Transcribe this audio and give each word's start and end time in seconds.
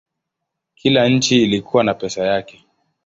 Kila 0.75 1.09
nchi 1.09 1.41
ilikuwa 1.43 1.83
na 1.83 1.93
pesa 1.93 2.23
yake. 2.25 2.65